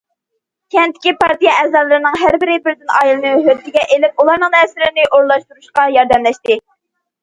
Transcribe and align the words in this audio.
كەنتتىكى 0.75 1.13
پارتىيە 1.23 1.53
ئەزالىرىنىڭ 1.65 2.17
ھەربىرى 2.23 2.57
بىردىن 2.65 2.91
ئائىلىنى 2.97 3.37
ھۆددىگە 3.37 3.87
ئېلىپ، 3.87 4.27
ئۇلارنىڭ 4.27 4.59
نەرسىلىرىنى 4.59 5.09
ئورۇنلاشتۇرۇشىغا 5.15 5.91
ياردەملەشتى. 6.01 6.65